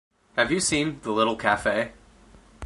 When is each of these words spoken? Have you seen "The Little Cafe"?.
Have 0.35 0.51
you 0.51 0.59
seen 0.59 0.99
"The 1.03 1.11
Little 1.11 1.35
Cafe"?. 1.35 1.91